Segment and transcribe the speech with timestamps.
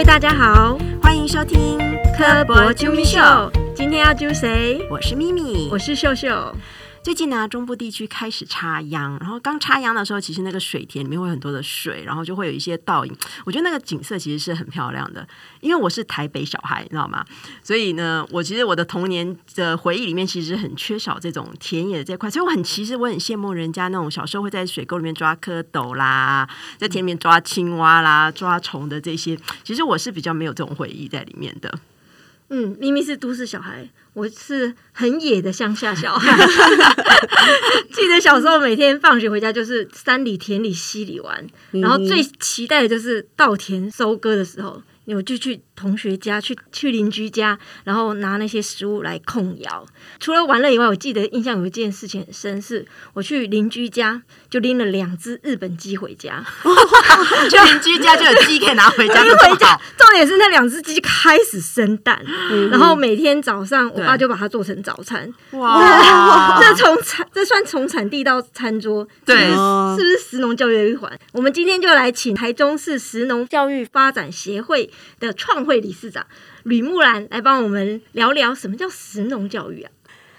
[0.00, 1.78] 位大家好，欢迎收听
[2.16, 3.20] 科博啾咪秀。
[3.74, 4.80] 今天要揪谁？
[4.88, 6.26] 我是咪咪，我是秀秀。
[7.02, 13.16] 最近呢，中部地区开始插秧，然后刚插秧的时候，其实那个水田里面会很多的水，然后就会有一些倒影。
[13.46, 15.26] 我觉得那个景色其实是很漂亮的。
[15.60, 17.24] 因为我是台北小孩，你知道吗？
[17.62, 22.30] 所以呢，我其实我的童年的回忆里面，其实很缺少这种田野的这块。
[22.30, 29.34] 所以我很其实我很羡慕人家那种小时候会在水沟里面抓蝌蚪啦，在田里面抓青蛙啦、抓虫的这些。
[29.64, 31.78] 其实我是比较没有这种回忆在里面的。
[32.50, 36.36] 嗯，明明是都市小孩，我是很野的乡下小孩。
[37.94, 44.82] 记得小时候每天放学回家就是山里、田里、溪里玩，然后最期待的就是稻田收割的时候。
[45.06, 49.84] 我就去同学家，去去邻居家，然后拿那些食物来控窑。
[50.20, 56.44] 除了玩乐以外，我记得印象有一件事情很深，是我去邻居家就拎了两只日本鸡回家。
[57.50, 59.76] 去邻居家就有鸡可以拿回家，拎回家。
[59.96, 62.22] 重点是那两只鸡开始生蛋，
[62.70, 65.32] 然后每天早上我爸就把它做成早餐。
[65.52, 69.56] 哇， 这从产这算从产地到餐桌，对，是
[69.96, 71.10] 不是食农教育的一环？
[71.32, 74.89] 我们今天就来请台中市食农教育发展协会。
[75.18, 76.26] 的创会理事长
[76.64, 79.90] 吕木兰来帮我们聊聊什么叫食农教育啊？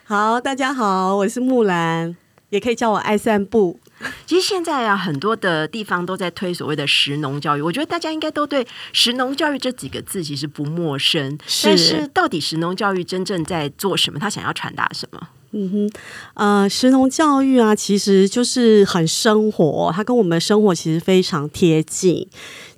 [0.04, 2.16] 好，大家好，我是木兰，
[2.50, 3.80] 也可以叫我爱散步。
[4.26, 11.38] 其实现在啊，很多的地方都在推所谓的食农教育，我觉得大家应该都对食农教育这几个字其实不陌生。
[11.64, 14.20] 但是，到底食农教育真正在做什么？
[14.20, 15.30] 他想要传达什么？
[15.54, 15.92] 嗯哼，
[16.34, 22.28] 呃，食农教育啊，其实就是很生活，它跟我们的生活其实非常贴近。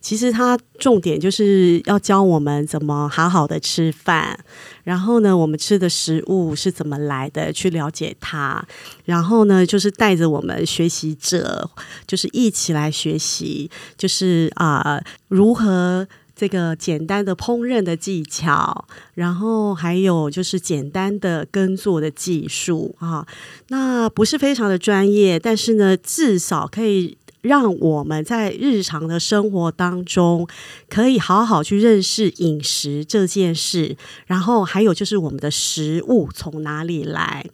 [0.03, 4.37] 其实它重点就是要教我们怎么好好的吃饭，
[4.83, 8.61] 然后呢，我们吃的食物是怎么来的，去了解它，
[9.05, 11.69] 然后呢，就是带着我们学习者，
[12.05, 23.25] 就是一起来学习，就是啊，如何这个简单的烹饪的技巧，然后还有就是简单的耕作的技术啊，
[23.69, 27.17] 那不是非常的专业，但是呢，至少可以。
[27.43, 30.47] 让我们在日常的生活当中，
[30.89, 37.45] 可以好好去认识饮食这件事，然后还有就是我们的食物从哪里来。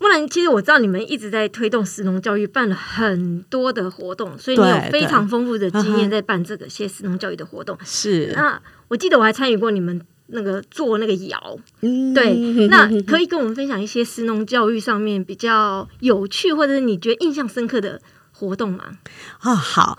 [0.00, 7.78] 木兰，其实我知道你们一直在推动食农教育，办了很多的活动，所以你有非常丰富的经验在办这个些食农教育的活动。
[7.84, 18.02] 是，那我记得我还参与过你们那个做那个窑，对，那可以跟我们分享一些食农教育上面比较有趣，或者是你觉得印象深刻的。
[18.38, 18.98] 活动嘛，
[19.38, 19.98] 啊好，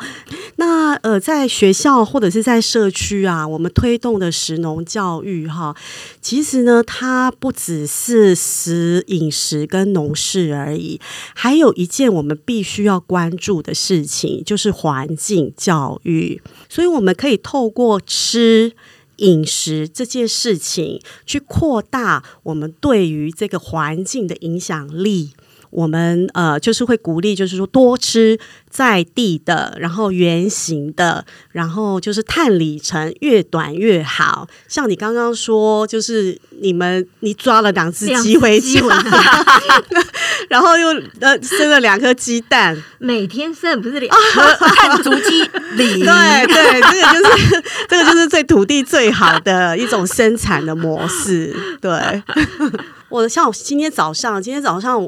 [0.57, 5.75] 那呃，在学校或者是在社区啊，我们推动的食农教育哈，
[6.21, 11.01] 其实呢，它不只是食饮食跟农事而已，
[11.33, 16.39] 还有一件我们必须要关注的事情，就是环境教育。
[16.69, 18.73] 所以我们可以透过吃
[19.15, 25.31] 饮食这件事情，去扩大我们对于这个环境的影响力。
[25.69, 28.39] 我们呃，就是会鼓励，就是说多吃
[28.69, 34.47] 在地的，然后圆形的，然后就是碳里程越短越好。
[34.67, 38.81] 像你刚刚说，就是你们你抓了两只鸡回家，
[40.49, 40.87] 然后又
[41.19, 45.41] 呃生了两颗鸡蛋，每天生不是两颗碳足鸡
[45.75, 51.55] 里， 对对，这个就是这个就是对土地最好的一种生产的模式。
[51.81, 52.23] 对，
[53.09, 55.07] 我像今天早上，今天早上。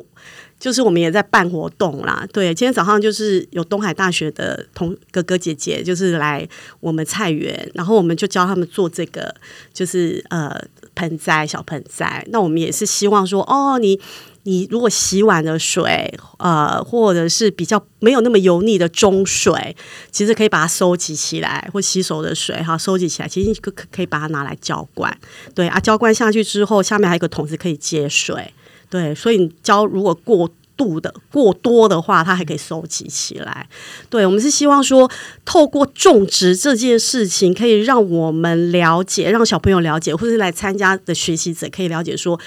[0.59, 6.45] 就是我们也在办活动啦，对，今天早上就是有东海大学的同哥哥姐姐，就是来
[6.81, 9.33] 我们菜园，然后我们就教他们做这个，
[9.73, 10.53] 就是呃
[10.95, 12.27] 盆栽小盆栽。
[12.29, 13.97] 那我们也是希望说，哦，你
[14.43, 19.73] 你如果洗碗的水，呃，或者是比较没有那么油腻的中水，
[20.11, 25.17] 其实可以把它收集起来，或洗手的水哈，收集起来，其实可可可以把它拿来浇灌。
[25.55, 28.53] 对啊，浇灌下去之后，下面还有一个桶子可以接水。
[28.89, 33.67] 对，所以你浇如果过度的过多的话，它还可以收集起来。
[34.09, 35.09] 对，我们是希望说，
[35.45, 42.39] 透过种植这件事情，可以让我们了解，让小朋友了解，或者是来参加的学习者可以了解，说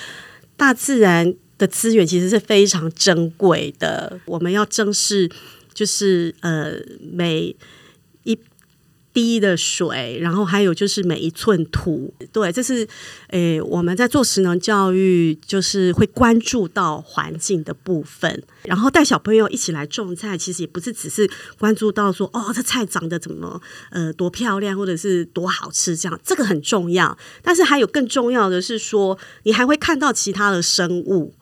[0.56, 5.30] 大自然的资源其实是非常珍贵的，我们要正视，
[5.74, 6.72] 就是呃
[7.12, 7.54] 每。
[9.12, 12.86] 滴的水，然后还有就是每一寸土，对，这是
[13.28, 23.60] 诶我们在做食农教育，就是会关注到环境的部分，然后带小朋友一起来种菜，其实也不是只是关注到说哦这菜长得怎么
[23.90, 31.34] 呃多漂亮或者是多好吃这样，这个很重要，但是还有更重要的是说，你还会看到其他的生物。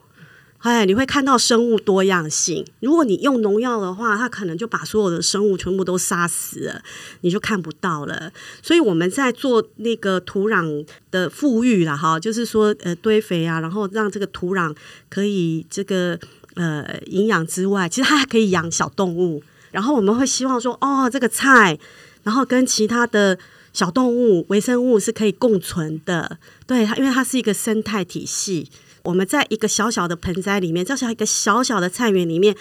[0.60, 2.66] 哎，你会看到生物多样性。
[2.80, 6.82] 如果你用农药的话，它可能就把所有的生物全部都杀死了，
[7.22, 8.30] 你就看不到了。
[8.62, 14.76] 所以我们在做那个土壤的富裕了哈，就是说呃堆肥啊，然后让这个土壤
[15.08, 16.18] 可以这个
[16.56, 19.42] 呃营养之外，其实它还可以养小动物。
[19.70, 21.78] 然后我们会希望说，哦，这个菜，
[22.24, 23.38] 然后跟其他的
[23.72, 26.38] 小动物、微生物是可以共存的。
[26.66, 28.68] 对它，因为它是一个生态体系。
[29.02, 32.54] 我们在一个小小的盆栽里面，就像一个小小的菜园里面，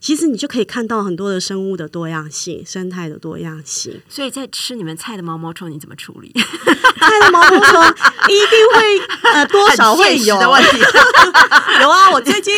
[0.00, 4.00] 其实你就可以看到很多的生物的多样性、生态的多样性。
[4.08, 6.32] 所以在吃你们菜的毛毛虫，你怎么处理？
[6.34, 7.82] 菜的毛毛虫
[8.28, 10.78] 一定会呃多少会有的问题。
[11.80, 12.54] 有啊，我最近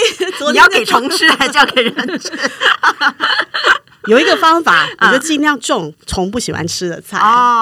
[0.52, 2.30] 你要给虫吃还是要给人吃？
[4.08, 7.18] 有一个方法， 我就尽量种虫不喜欢吃的菜。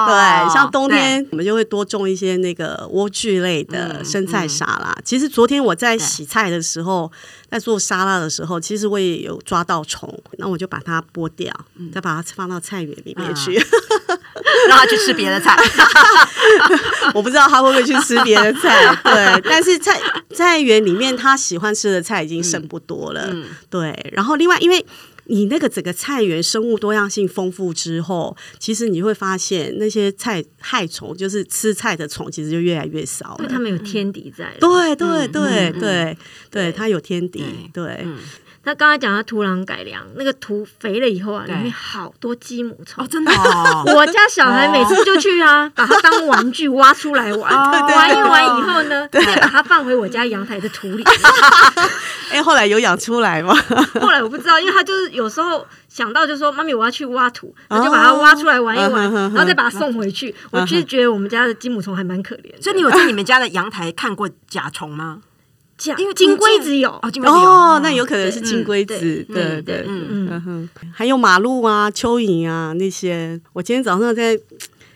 [0.06, 4.96] 对，像冬天我们就会多种一些那个莴苣类的生菜沙拉。
[5.04, 7.10] 其实昨天我在洗菜的时候，
[7.50, 11.52] 在做沙拉的时候，其实我也有抓到虫，那我就把它剥掉，
[11.92, 13.52] 再把它放到菜园里面去，
[14.68, 15.56] 让它去吃别的菜。
[17.12, 19.40] 我不知道它会不会去吃别的菜，对。
[19.50, 20.00] 但是菜
[20.34, 23.34] 菜园里面它喜欢吃的菜已经剩不多了，
[23.68, 24.10] 对。
[24.12, 24.86] 然后另外因为。
[25.28, 33.36] 你那个整个菜园生物多样性丰富之后，其实你会发现那些菜害虫，就是吃菜的虫，其实就越来越少。
[33.38, 34.52] 因为它们有天敌在。
[34.60, 36.16] 对对对对
[36.50, 37.44] 对，它有天敌。
[37.72, 38.06] 对。
[38.68, 43.30] 那刚才讲到土壤改良，那个土肥了以后啊，里面好多鸡母虫哦，真的。
[43.94, 51.04] 我家小孩每次就去啊，把它当玩具挖出来玩， 玩一玩以后呢，再把它放回我家阳台的土里。
[52.30, 53.54] 哎，后来有养出来吗？
[54.00, 60.34] 后来我不知道，因为他就是有时候想到就说：“妈咪，我要去挖土。”我就把它挖出来玩一玩，然后再把它送回去。
[60.50, 62.62] 我其实觉得我们家的金母虫还蛮可怜。
[62.62, 65.20] 所以你有在你们家的阳台看过甲虫吗？
[65.98, 68.98] 因为金龟子有哦，金龟子有哦，那有可能是金龟子，
[69.28, 73.38] 对对，嗯嗯，还有马路啊、蚯蚓啊那些。
[73.52, 74.40] 我今天早上在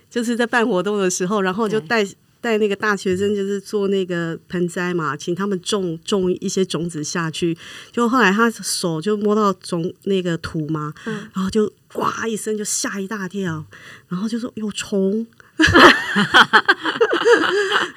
[0.09, 2.03] 就是在办活动的时候，然后就带
[2.41, 7.57] 带那个大学生，就是做那个盆栽嘛，请他们种种一些种子下去。
[7.93, 13.65] 就后来他手就摸到种那个土嘛，然后就呱一声就吓一大跳，
[14.09, 15.27] 然后就说有虫。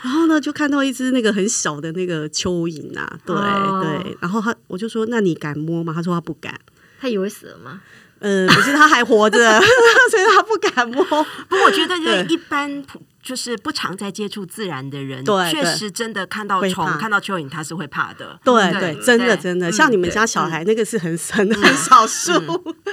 [0.04, 4.18] 然后呢，就看到一只那个很小的那个蚯蚓啊，对对。
[4.20, 6.60] 然后他，我就说：“那你敢摸吗？”他说：“他不敢。”
[7.00, 7.82] 他以为死了吗？
[8.20, 9.38] 嗯，可是他还活着，
[10.12, 11.04] 所以他不敢摸。
[11.06, 11.98] 不过我觉得，
[12.28, 12.84] 就一般。
[13.24, 18.38] 就是不常在接触自然的人，确实真的看到虫、看到蚯蚓，他是会怕的。
[18.44, 22.34] 对对，真的真的，像你们家小孩那个是很很很少数。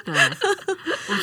[0.05, 0.15] 对，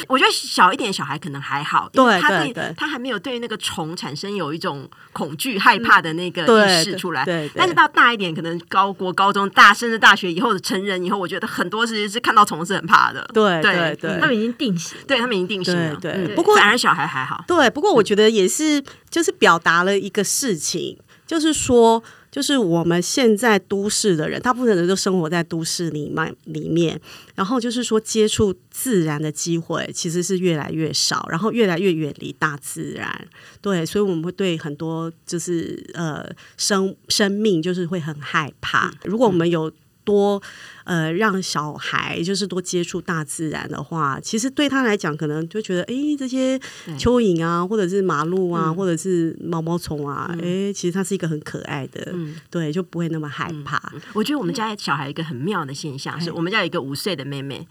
[0.10, 7.24] 我觉得小一点小孩可能还好，对他对他还没有对那个虫产生有一种恐惧、害怕的那个意识出来。
[7.24, 13.26] 对，但是到大一点，可能高国高中、大甚至大学以后的成人以后，我觉得很多事是看到虫是很怕的。
[13.34, 15.96] 对对对，他们已经定型，对他们已经定型了。
[15.96, 17.46] 对，不过反而小孩还好。
[17.48, 18.84] 对，不过我觉得也是。
[19.10, 27.00] 就是表达了一个事情，就是说，就是我们现在都市的人，大部分人都生活在都市里面里面，
[27.36, 33.28] 然后就是说，接触自然的机会其实是越来越少，然后越来越远离大自然。
[33.62, 38.94] 对，所以我们会对很多就是呃生生命就是会很害怕。
[39.04, 39.72] 如果我们有
[40.04, 40.42] 多。
[40.88, 46.58] 呃，让小孩就是多接触大自然的话，其实对他来讲，可能就觉得，哎，这些
[46.98, 52.16] 蚯蚓啊，或者是马路啊，或者是毛毛虫啊，哎，其实它是一个很可爱的，
[52.50, 53.82] 对，就不会那么害怕。
[54.14, 57.68] 我觉得我们家小孩一个很妙的现象是，我们家有一个五岁的妹妹，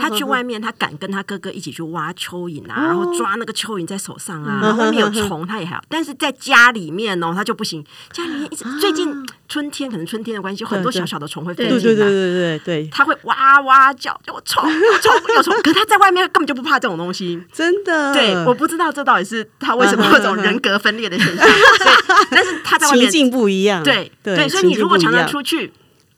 [0.00, 7.84] 她去外面，她敢跟她哥哥一起去挖蚯蚓啊，然后抓那个蚯蚓在手上啊，然后外面有虫，她也还好，但是在家里面哦，她就不行。
[8.12, 9.12] 家里面一直最近
[9.48, 12.51] 春天，可能春天的关系，很多小小的虫会飞进来，对对对对对。
[12.58, 14.62] 对，他会哇哇叫，就冲
[15.00, 18.12] 冲又冲， 可是他在外面根本就不怕这种东西，真的。
[18.12, 21.46] 对，我不知道这到底是他为什么有种人格分裂的现象，
[22.30, 25.72] 但是他在外面 情境不一样，对对，所以你如果常常出去。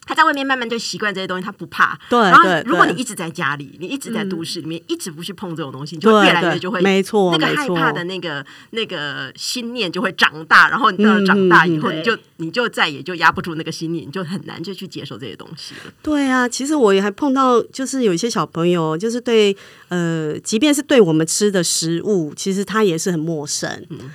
[0.06, 1.98] 他在外面慢慢就习惯这些东西，他不怕。
[2.08, 15.92] 对，然后如果你一直在家里，你一直在都市里面，一直不去碰这种东西，就越来越就会没错，那个害怕的那个那个心念就会长大，然后你到了长大以后，你就你就再也就压不住那个心念，你就很难就去接受这些东西了。
[16.02, 19.56] 对啊，其实我也还碰到，就是有一些小朋友，就是对
[19.88, 23.70] 呃，即便是对我们吃的食物，其实他也是很陌生。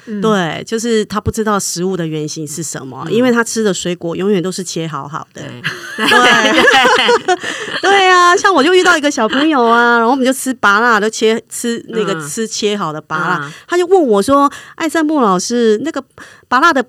[0.05, 5.43] 嗯对，就是他不知道食物的原型是什么，因为他吃的水果永远都是切好好的。
[5.97, 6.61] 对。
[7.81, 8.09] 对。
[8.09, 16.03] 啊，像我就遇到一个小朋友啊，然后我们就吃拔辣，都切吃那个吃切好的拔辣，他就问我说：“艾善木老师，那个
[16.47, 16.83] 拔辣的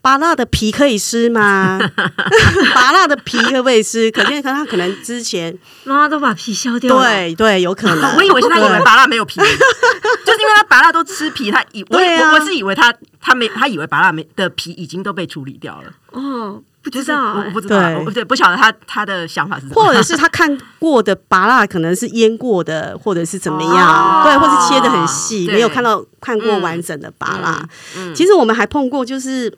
[0.00, 1.78] 芭辣的皮可以吃吗？
[2.74, 4.10] 芭辣的皮可不可以吃？
[4.10, 7.04] 可见他可能之前妈妈都把皮削掉了。
[7.04, 12.32] 对对有可能，我以为是他以为拔蜡没有皮，就是因为他拔蜡都吃皮，他以我啊。
[12.32, 17.96] 我我是以为他他没他以为拔蜡没的皮已经都被处理掉了，哦，不就是知道欸我我不知道，对。
[17.96, 24.22] 我不对不晓得他他的想法是什么，或者是他看过的拔蜡可能是腌过的，或者是怎么样，哦。
[24.24, 25.54] 对，或是切的很细，对。
[25.54, 27.68] 没有看到看过完整的拔蜡。
[27.96, 29.56] 嗯其实我们还碰过，就是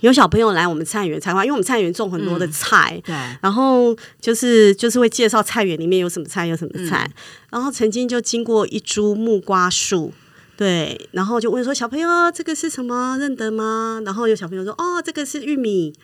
[0.00, 3.00] 有小朋友来我们菜园参观，因为我们菜园种很多的菜。
[3.04, 3.14] 对。
[3.40, 7.08] 然后就是就是会介绍菜园里面有什么菜有什么菜，
[7.50, 10.12] 然后曾经就经过一株木瓜树，
[10.56, 13.16] 对，然后就问说小朋友这个是什么？
[13.18, 14.00] 认得吗？
[14.04, 15.94] 然后有小朋友说哦这个是玉米，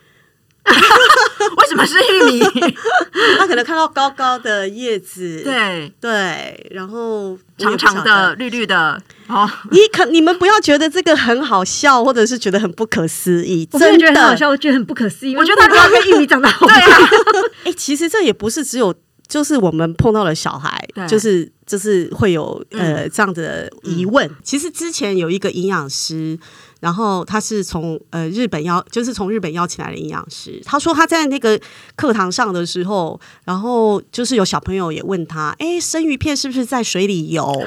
[1.56, 2.40] 为什么是玉米？
[3.38, 8.34] 他可能看到高高的叶子，对，对，然后长长的。
[8.34, 15.36] 绿绿的，哦，你可你们不要觉得这个很好笑，或者是觉得很不可思议，我真的觉得很好笑，我觉得很不可思议。
[15.36, 16.98] 我觉得他知道跟玉米长得好对啊，
[17.64, 18.94] 哎、其实这也不是只有，
[19.26, 24.30] 就是我们碰到了小孩，就是就是会有呃这样的疑问。
[24.42, 26.38] 其实之前有一个营养师，
[26.80, 30.62] 然后他是从呃日本邀，就是从日本邀请来的营养师。
[30.64, 31.60] 他说他在那个
[31.96, 37.66] 课堂上的时候，然后就是有小朋友也问他，哎、生鱼片是不是在水里游？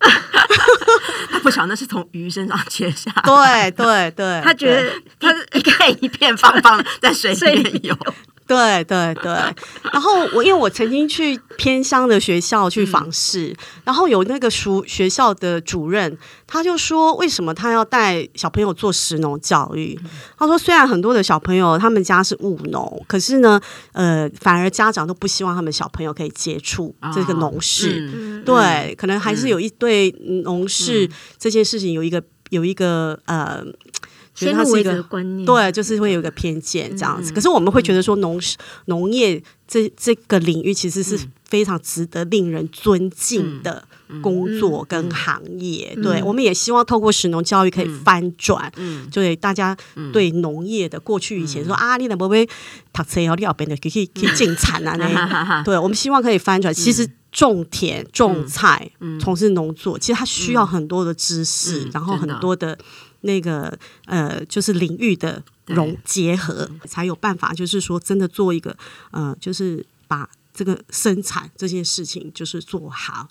[1.30, 7.98] 他不晓得那是从鱼身上切下，对对对，他觉得他一一片一片方方在水里面游，
[8.50, 9.32] 对对对，
[9.92, 13.54] 然后我因为我曾经去偏乡的学校去访视，
[13.84, 19.96] 然后有那个熟学校的主任，他就说为什么他要带小朋友做食农教育？
[20.36, 23.60] 他说虽然很多的小朋友他们家是务农，可是呢，
[23.92, 28.08] 呃，反而家长都不希望他们小朋友可以接触这个农事。
[28.12, 30.10] 嗯对，可能还是有一对
[30.44, 33.64] 农事这件事情有一个有一个呃，
[34.46, 37.32] 觉得先入为主它是一个观念，对，就是会有一个偏见这样子。
[37.32, 38.40] 可是我们会觉得说农
[38.86, 43.84] 农业这这个领域其实是非常值得令人尊敬的
[44.22, 45.96] 工作跟行业。
[46.02, 48.72] 对，我们也希望透过食农教育可以翻转，
[49.12, 49.76] 对大家
[50.12, 52.48] 对农业的过去以前说啊，你能不会
[52.92, 56.72] 读册要了边的可以可以进产啊那， 对我们希望可以翻转。
[56.74, 57.08] 其实。
[57.32, 62.76] 种田、种菜、从事农作，其实它需要很多的知识，然后很多的
[63.22, 68.76] 那个呃，就是领域的融结合，才有办法，就是说真的做一个
[69.10, 73.28] 呃，就是把这个生产这件事情就是做好。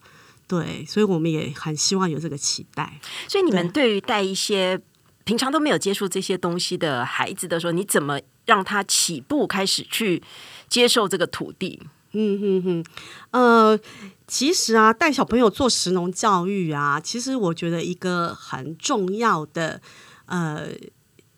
[0.47, 2.99] 对，所以我们也很希望有这个期待。
[3.27, 4.79] 所以你们对于带一些
[5.23, 10.23] 平常都没有接触这些东西的孩子的时候，你怎么让他起步开始去
[10.67, 11.79] 接受这个土地？
[12.13, 12.85] 嗯哼哼，
[13.31, 13.79] 呃，
[14.27, 19.81] 其实啊，带小朋友做食农教育啊，其实我觉得一个很重要的
[20.25, 20.67] 呃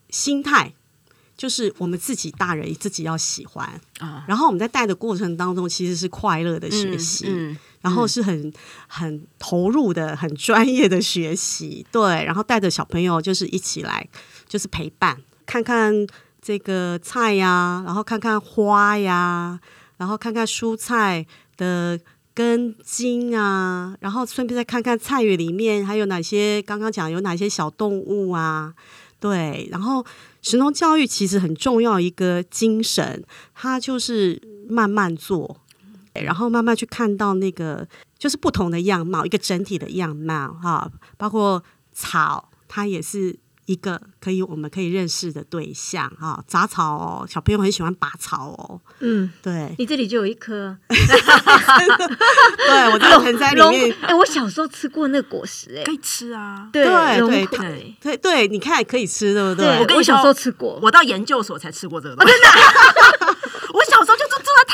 [0.09, 0.73] 心态，
[1.35, 3.81] 就是我们自己大人自己要喜欢。
[3.99, 4.23] 啊。
[4.27, 7.25] 然后我们在带的过程当中，其实是快乐的学习。
[7.27, 7.57] 嗯。
[7.81, 8.53] 然后是很
[8.85, 14.07] 很投入的、很专业的学习，对，然后带着小朋友就是一起来，
[14.47, 15.91] 就是陪伴，看看
[16.39, 19.59] 这个菜呀，然后看看花呀，
[20.01, 21.23] 然后看看蔬菜
[21.57, 21.99] 的
[22.33, 28.73] 根茎啊，然后顺便再看看菜园里面还有哪些，刚刚讲有哪些小动物啊，
[29.19, 30.03] 对，然后
[30.41, 35.57] 神农教育其实很重要一个精神，它就是慢慢做。
[36.13, 43.37] 然后慢慢去看到那个就是不同的样貌，一个整体的样貌哈，包括草，它也是
[43.71, 46.43] 一个可以我们可以认识的对象哈。
[46.45, 49.73] 杂草哦，小朋友很喜欢拔草哦，嗯，对。
[49.77, 50.75] 你这里就有一颗。
[50.89, 50.97] 对，
[52.91, 55.83] 我这个盆栽里面，哎，我小时候吃过那个果实，哎。
[55.85, 56.67] 可，以吃啊。
[56.73, 58.17] 对对对对，对。
[58.17, 62.33] 对，你看可以吃，对不对，我跟你我小时候吃过，我到研究所才吃过这个东西。
[62.33, 62.87] 我小时候就住住
[63.20, 63.20] 在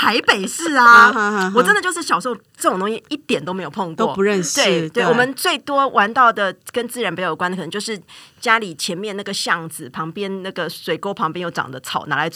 [0.07, 1.51] 台北市啊。
[1.53, 5.05] 我真的就是小时候这种东西一点都没有碰过，都不认识对对，对。
[5.05, 7.99] 我们最多玩到的跟自然比较有关的，可能就是
[8.39, 12.31] 家里前面那个巷子旁边那个水沟旁边有长的草，拿来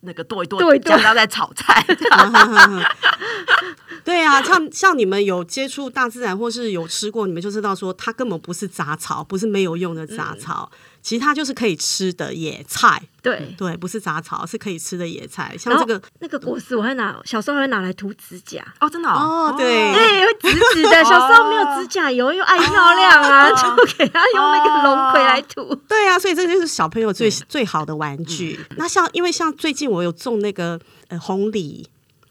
[0.00, 0.94] 那个剁一剁，剁一剁。
[0.94, 1.82] 加到在炒菜。
[4.04, 10.70] 对啊，像 像你们有接触大自然，或是有吃过，你们就知道说它根本不是杂草，不是没有用的杂草，
[11.04, 13.00] 其实它就是可以吃的野菜。
[13.22, 13.54] 对。
[13.58, 15.54] 对，不是杂草，是可以吃的野菜。
[15.58, 21.04] 像这个那个果实，我会拿小时候还会拿来涂指甲，哦，真的哦对对，会直直的。
[21.04, 25.74] 小时候没有指甲油，又爱漂亮啊，就给他用那个龙葵来涂。
[25.86, 28.58] 对啊，所以这就是小朋友最最好的玩具。
[28.76, 31.86] 那像因为像最近我有种那个呃红梨。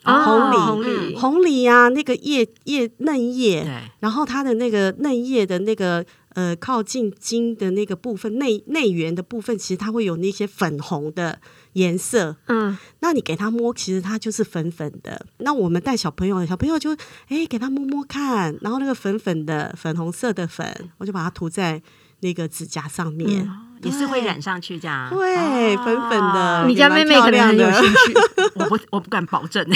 [0.06, 11.40] 哦红梨，红梨红梨啊，那个叶叶嫩叶对，然后它的那个嫩叶的那个呃靠近筋的那个部分内内缘的部分，其实它会有那些粉红的
[11.74, 12.36] 颜色。
[12.48, 15.25] 嗯，那你给他摸，其实它就是粉粉的。
[15.38, 16.96] 那我们带小朋友，小朋友就
[17.30, 21.82] 哎给他摸摸看，然后那个粉粉的粉红色的粉，我就把它涂在
[22.22, 23.50] 那个指甲上面。
[23.84, 26.66] 也是会染上去这样，对，粉粉的。
[26.70, 28.13] 你家妹妹可能很有兴趣，
[28.56, 29.62] 我不我不敢保证。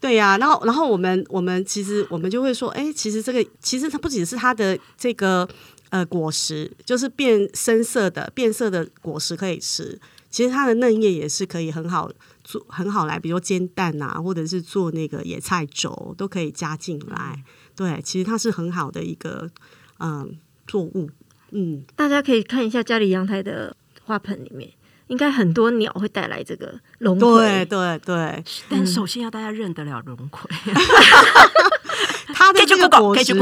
[0.00, 5.48] 对呀，然后然后我们我们其实我们就会说，哎，其实这个其实它不仅是它的这个
[5.90, 10.00] 呃果实，就是变深色的变色的果实可以吃，
[10.30, 12.10] 其实它的嫩叶也是可以很好
[12.44, 17.42] 做很好来，比如煎蛋啊，或者是做那个野菜粥都可以加进来。
[17.74, 19.50] 对，其实它是很好的一个
[19.98, 21.10] 嗯作物。
[21.50, 23.74] 嗯，大家可以看一下家里阳台的
[24.04, 24.70] 花盆里面，
[25.08, 27.28] 应该很多鸟会带来这个龙葵。
[27.28, 30.48] 对对对，但首先要大家认得了龙葵。
[32.32, 33.34] 它的这个果实，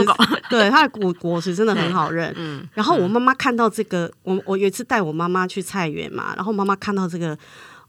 [0.48, 2.32] 对它的果果实真的很好认。
[2.36, 7.36] 嗯，然后我妈妈看到这个，我我有一次带我妈妈去菜园嘛，然后妈妈看到这个。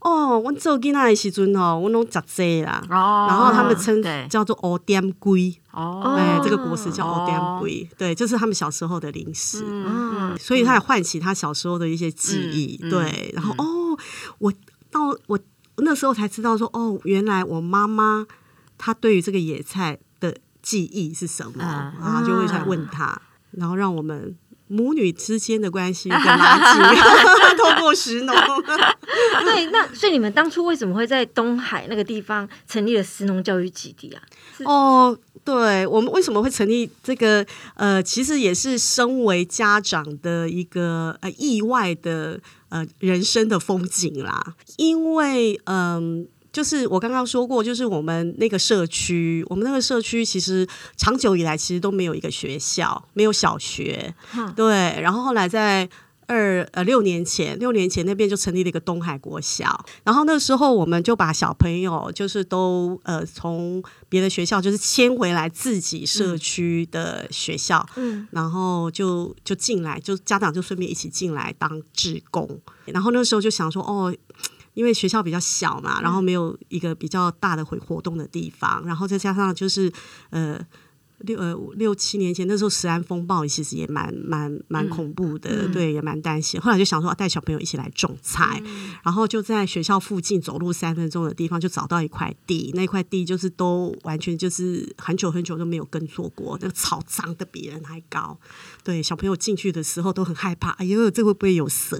[0.00, 9.64] 哦，我做囡仔的时阵哦，我拢食这啦，然后他们称叫做欧点龟，哦，哎，这个果实叫欧点龟，对，就是他们小时候的零食，
[10.38, 13.96] 所以他也唤起他小时候的一些记忆，对，然后哦，
[14.38, 14.52] 我
[14.90, 15.38] 到我
[15.76, 18.26] 那时候才知道说，哦，原来我妈妈
[18.76, 24.36] 她对于这个野菜的记忆是什么，然后就会来问他，然后让我们。
[24.68, 27.02] 母女之间的关系更拉近，
[27.58, 28.34] 透 过石农。
[29.44, 34.22] 对，那所以你们当初为什么会在东海那个地方成立了石农教育基地啊？
[34.64, 37.44] 哦，对，我们为什么会成立这个？
[37.74, 46.26] 呃，其实也是身为家长的一个呃意外的呃人生的风景啦，因为嗯。
[46.58, 54.12] 就是我刚刚说过，就是我们那个社区，我们那个社区其实长久以来其实都没有一个学校，没有小学，
[54.56, 54.66] 对。
[55.00, 55.88] 然后后来在
[56.26, 74.12] 二呃六年前，六年前那边就成立了一个东海国小，然后那时候我们就把小朋友就是都呃从别的学校就是迁回来自己社区的学校，嗯，然后就就进来，就家长就顺便一起进来当志工，然后那时候就想说哦。
[74.78, 79.92] 因为学校比较小嘛，然后没有一个比较大的活活动的地方，然后再加上就是
[80.30, 80.64] 呃。
[81.20, 86.60] 六呃六七年前那时候，食安风暴其实也蛮蛮蛮恐怖的，对，也蛮担心。
[86.60, 88.62] 后来就想说带小朋友一起来种菜，
[89.02, 98.38] 然后就在学校附近走路三分钟的地方就找到一块地，那块地就是都完全就是很久很久都没有耕作过，那个草长得比人还高。
[98.84, 101.96] 对，小朋友进去的时候都很害怕，哎呦，这会不会有蛇？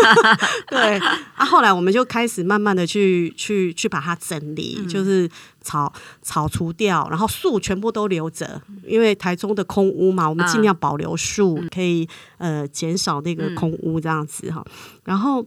[0.68, 5.30] 对，啊，后来我们就开始慢慢的去去去把它整理，就是。
[5.60, 5.92] 草
[6.22, 14.64] 草除掉，然后树全部都留着，因为台中的空屋嘛，我们尽量保留树，可以呃减少那个空屋这样子哈，
[15.04, 15.46] 然后。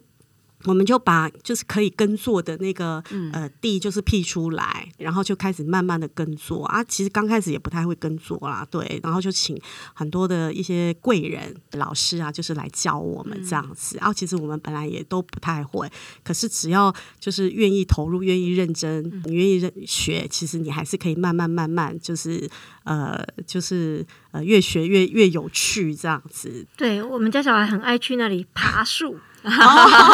[0.65, 6.83] 我们就把就是可以耕作的那个呃地就是辟出来，然后就开始慢慢的耕作啊。
[6.85, 9.59] 其实刚开始也不太会耕作啦，对，然后就请
[9.93, 13.97] 很多的一些贵人老师啊，就是来教我们这样子。
[13.97, 15.89] 然后其实我们本来也都不太会，
[16.23, 22.49] 可是只要就是愿意投入、愿意认真、你愿意认学，其实你还是可以慢慢慢慢就是
[22.83, 26.65] 呃就是呃越学越越有趣这样子。
[26.77, 29.17] 对我们家小孩很爱去那里爬树。
[29.43, 29.49] 哦，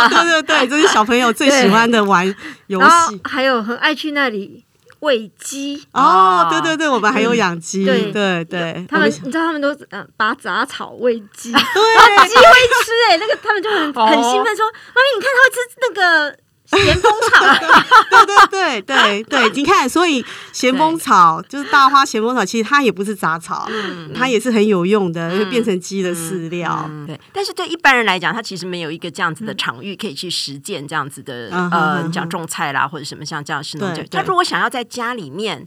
[0.09, 2.25] 对对对，这是小朋友最喜欢的玩
[2.67, 3.21] 游戏。
[3.23, 4.65] 还有很爱去那里
[5.01, 5.85] 喂鸡。
[5.93, 7.85] 哦，对对对，我们还有养鸡。
[7.85, 12.43] 对对对，他们你知道他们都嗯拔杂草喂鸡，对，鸡会
[12.83, 16.37] 吃哎，那个他们就很很兴奋说：“妈咪，你看它会吃那个。”
[16.77, 17.45] 咸丰草，
[18.09, 23.67] 对对对对对，你看，所以咸丰草就是大花咸丰草，其实它也不是杂草，
[24.13, 26.89] 它也是很有用的，就变成鸡的饲料。
[27.07, 35.65] 对，但是对一般人来讲，他其实没有一个这样子的场域可以去实践这样子的呃，讲种菜啦或者什么像这样是农就他如果想要在家里面，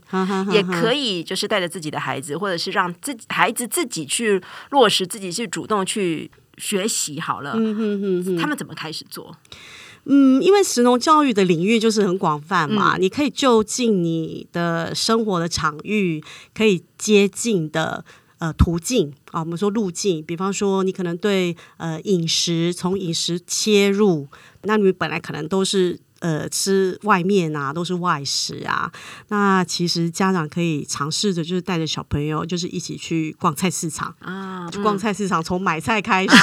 [0.51, 7.53] 也可以就是带着自己的孩子，或者是让自己孩子自己去落实，自己去主动去学习好了。
[8.39, 9.35] 他们怎么开始做？
[10.05, 18.03] 嗯，因为石农教育的领域就是很广泛嘛，你可以就近你的生活的场域，可以接近的
[18.39, 24.27] 呃途径啊，我们说路径，比方说你可能对呃饮食从饮食切入，
[24.63, 25.99] 那你本来可能都是。
[26.23, 28.89] 呃，吃外面啊，都是外食啊。
[29.27, 34.69] 那其实家长可以尝试着，就是带着小朋友，就是一起去逛菜市场啊。
[34.71, 36.35] 去逛菜市场，从买菜开始，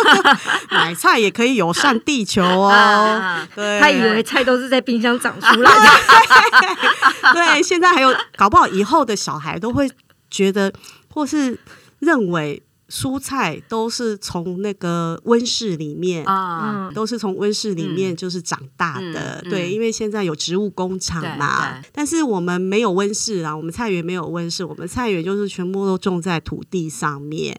[0.72, 3.46] 买菜也可以友善地球哦。
[3.54, 7.32] 对，他以为菜都是在冰箱长出来的。
[7.34, 9.86] 对，现在还有，搞不好以后的小孩都会
[10.30, 10.72] 觉得，
[11.12, 11.58] 或是。
[12.00, 16.24] 认为蔬菜都是从那个温室里面。
[16.26, 19.50] 啊，嗯，都是从温室里面就是长大的，嗯嗯。
[19.50, 21.80] 对，因为现在有植物工厂嘛。
[21.92, 27.58] 但是我们没有温室啊，我们菜园没有温室，我们菜园就是全部都种在土地上面，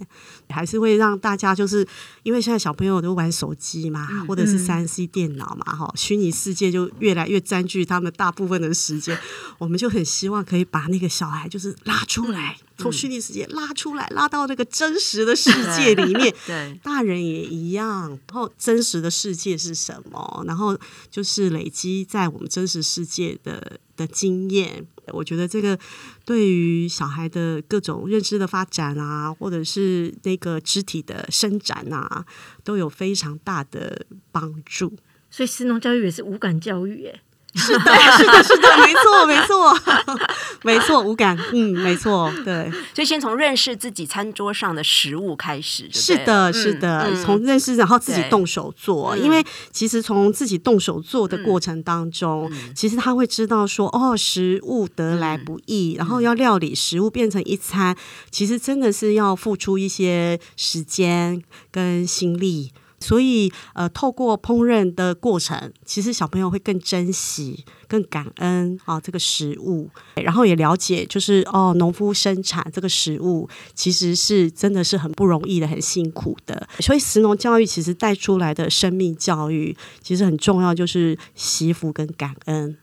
[0.51, 1.87] 还是会让大家就是
[2.23, 9.17] 因为现在小朋友都玩手机嘛，或者是三 C 电脑嘛，哈，虚拟世界就越来越占据他们大部分的时间，
[9.57, 20.43] 我们就很希望可以把那个小孩就是拉出来，从虚拟世界拉出来，拉到那个真实的世界里面， 对，大人也一样，然后真实的世界是什么？
[20.45, 20.77] 然后
[21.09, 24.85] 就是累积在我们真实世界的的经验。
[25.13, 25.77] 我觉得这个
[26.25, 32.25] 对于小孩的各种认知的发展啊，或者是那个肢体的伸展啊，
[32.63, 34.97] 都有非常大的帮助。
[35.29, 37.21] 所以食农教育也是无感教育，哎，
[37.53, 39.77] 是的，是的，是的，没错，没错，
[40.63, 42.71] 没错，无感，嗯，没错，对。
[42.93, 47.23] 所以先从认识自己餐桌上的食物开始是的，嗯是的，嗯。
[47.23, 52.73] 从认识然后自己动手做，嗯因为其实从自己动手做的过程当中，嗯。
[52.73, 57.95] 其实他会知道说，哦，食物得来不易，然后要料理食物变成一餐，
[58.29, 62.71] 其实真的是要付出一些时间跟心力。
[63.01, 76.67] 所以，呃，透过烹饪的过程，其实小朋友会更珍惜、更感恩啊这个食物，然后也了解，就是哦，农夫生产这个食物其实是真的是很不容易的、很辛苦的。
[76.79, 82.77] 所以，食农教育其实带出来的生命教育，其实很重要，就是惜福跟感恩。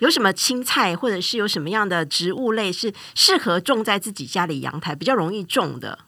[0.00, 5.98] 有什么青菜或者是有什么样的植物类是适合种在自己家里阳台比较容易种的？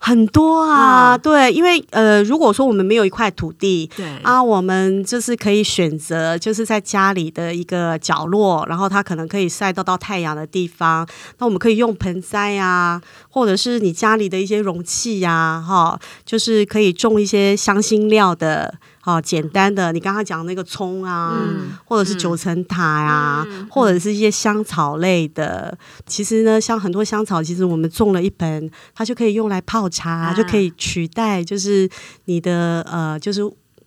[0.00, 11.06] 很多啊，嗯对，因为呃，如果说我们没有一块土地，对啊，我们就是可以选择，就是在家里的一个角落，然后它可能可以晒到到太阳的地方。
[11.38, 18.74] 那我们可以用盆栽啊，或者是你家里的一些容器呀、哈，就是可以种一些香辛料的，
[19.08, 25.76] 哈，简单的，你刚刚讲那个葱啊，嗯或者是九层塔呀、或者是一些香草类的。
[26.04, 31.88] 其实呢，像很多香草，其实我们种了一盆，它就可以用来泡茶，啊就可以取代就是
[32.26, 33.40] 你的呃，就是。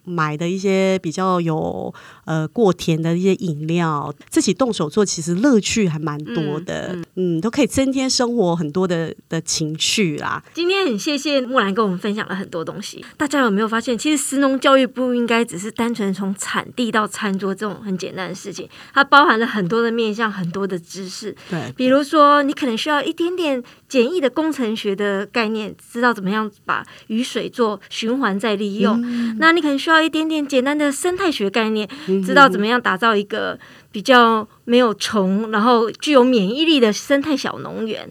[0.03, 1.93] 买的一些比较有
[2.25, 10.43] 呃过甜的一些饮料，自己动手做，其实乐趣还蛮多的，嗯都可以增添生活很多的的情趣啦。
[10.53, 13.03] 今天很谢谢木兰跟我们分享了很多东西。
[13.17, 21.35] 大家有没有发现，其实食农教育不应该只是单纯从产地到餐桌这种很简单的事情，它包含了很多的面向，很多的知识。
[21.49, 29.01] 对，比如说，你可能需要一点点简易的工程学的概念，知道怎么样把雨水做循环再利用。
[29.37, 31.89] 那你可能需要一点点简单的生态学概念，
[32.23, 33.57] 知道怎么样打造一个
[33.91, 38.07] 比较没有虫，然后具有免疫力的生态小农园。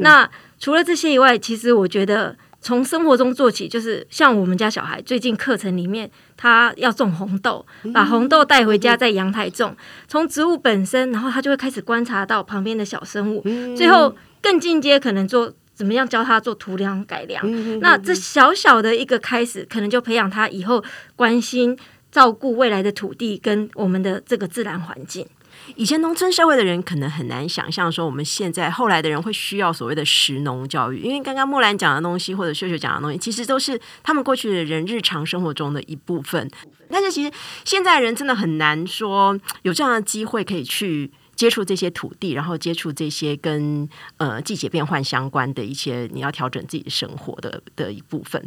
[0.00, 0.26] 那
[0.58, 9.76] 除了这些以外，其实我觉得从生活中做起，就是像我们家小孩最近课程里面，他要种红豆，把红豆带回家在阳台种，
[10.08, 13.44] 从植物本身，然后他就会开始观察到旁边的小生物，
[13.76, 15.52] 最后更进阶，可能做。
[15.80, 17.40] 怎么样教他做土壤改良？
[17.80, 20.84] 那这小小的一个开始，可能就培养他以后
[21.16, 21.74] 关心、
[22.12, 25.26] 照顾未来的土地跟我们的这个自然环境。
[25.76, 36.50] 以前农村社会的人可能很难想象说，我们现在后来的人会需要所谓的食农教育，因为刚刚木兰讲的东西或者秀秀讲的东西，其实都是他们过去的人日常生活中的一部分。
[36.90, 37.32] 但是其实
[37.64, 41.10] 现在人真的很难说有这样的机会可以去。
[41.40, 48.46] 接触这些土地，然后接触这些跟呃季节变换相关的一些你要调整自己生活的的一部分。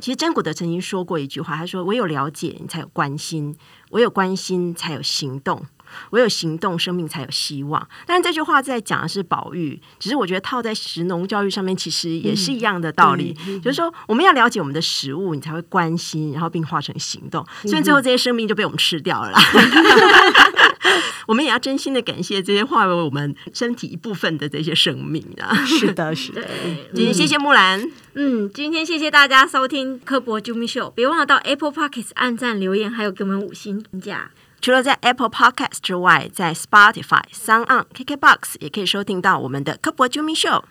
[0.00, 3.54] 其实詹古德曾经说过一句话，他说：“我有了解，你才有关心；
[3.90, 5.64] 我有关心，才有行动。”
[6.10, 7.86] 唯有行动，生命才有希望。
[8.06, 13.36] 但是这句话在讲的是保育，只是我觉得套在食农教育上面，其实也是一样的道理。
[13.62, 17.46] 就是说，我们要了解我们的食物，你才会关心，然后并化成行动。
[17.62, 19.40] 虽然最后这些生命就被我们吃掉了啦，
[21.26, 25.54] 我们也要真心的感谢这些化为我们身体一部分的这些生命啊！
[25.64, 26.42] 是的，是的。
[26.42, 34.30] 对， 今天谢谢木兰，嗯，今天谢谢大家收听科博 Jumi Show，别忘了到 Apple Podcast 按赞留言，还有给我们五星评价。
[34.62, 40.62] 除了在 Apple Podcast 之外，在 Spotify、Sound On、KKBox 也可以收听到我们的科博 Jumi Show。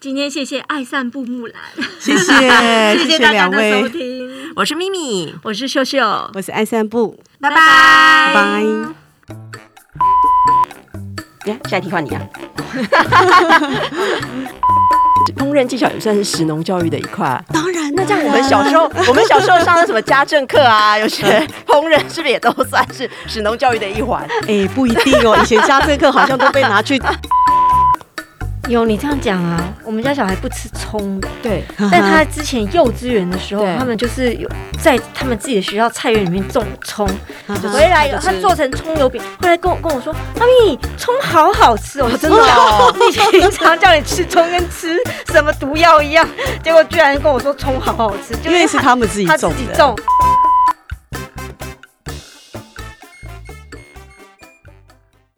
[0.00, 1.54] 今天谢谢爱散步木兰，
[2.00, 2.32] 谢谢，
[2.98, 6.00] 谢谢大家的两位收，听，我是咪咪，我是秀秀，
[6.34, 8.64] 我是爱散步，拜拜拜拜。
[11.46, 12.20] 耶下一题换你啊！
[15.36, 17.44] 烹饪技巧也算是食农教育的一块啊。
[17.52, 17.67] 当然，
[17.98, 24.24] 那这样我们小时候，我们小时候上的什么家政课啊，有学 烹饪，是不是也都算是史农教育的一环？
[24.46, 26.96] 哎，不一定哦，以前家政课好像都被拿去
[28.68, 34.48] 有你这样讲啊，我们家小孩不吃葱，对，但他之前幼稚园的时候， 他们就是有
[34.82, 37.08] 在他们自己的学校菜园里面种葱，
[37.62, 42.94] 就回来他就吃他做成葱油饼，回来跟我跟我说，妈咪，葱好好吃哦，真的哦。
[43.32, 44.96] 你平常叫你吃葱跟吃
[45.32, 46.28] 什么毒药一样，
[46.62, 49.56] 结果居然跟我说葱好好吃，就因为是他们自己他种的。
[49.56, 49.96] 自己种。